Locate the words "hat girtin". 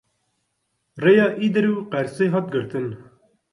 2.33-2.87